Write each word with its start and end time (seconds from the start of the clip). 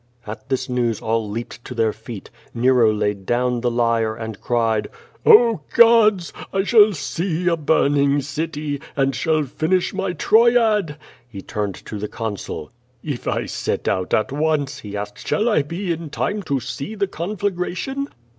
At 0.25 0.49
this 0.49 0.67
news 0.67 0.99
all 0.99 1.29
leaped 1.29 1.63
to 1.63 1.75
their 1.75 1.93
feet. 1.93 2.31
Nero 2.55 2.91
laid 2.91 3.23
down 3.27 3.61
the 3.61 3.69
lyre 3.69 4.15
and 4.15 4.41
cried: 4.41 4.87
"Oh, 5.27 5.61
gods! 5.75 6.33
I 6.51 6.63
shall 6.63 6.91
see 6.93 7.47
a 7.47 7.55
burning 7.55 8.19
city, 8.23 8.81
and 8.95 9.13
shall 9.15 9.43
finish 9.43 9.93
my 9.93 10.13
Troyad." 10.13 10.97
He 11.29 11.43
turned 11.43 11.75
to 11.85 11.99
the 11.99 12.07
Consul. 12.07 12.71
"If 13.03 13.27
I 13.27 13.45
set 13.45 13.87
out 13.87 14.11
at 14.11 14.31
once," 14.31 14.79
he 14.79 14.97
asked, 14.97 15.27
"shall 15.27 15.47
I 15.47 15.61
be 15.61 15.91
in 15.91 16.09
time 16.09 16.41
to 16.49 16.59
see 16.59 16.95
the 16.95 17.05
conflagration?" 17.05 18.07